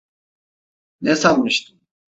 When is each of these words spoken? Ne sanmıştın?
Ne 1.01 1.15
sanmıştın? 1.15 1.81